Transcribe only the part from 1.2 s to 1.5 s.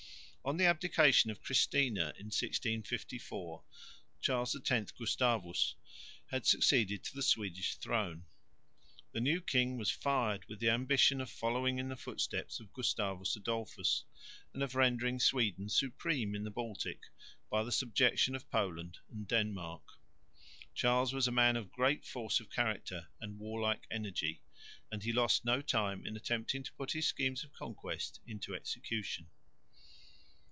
of